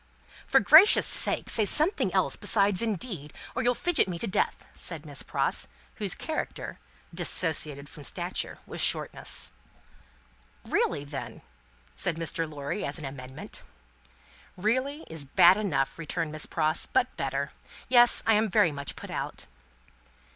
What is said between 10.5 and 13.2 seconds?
"Really, then?" said Mr. Lorry, as an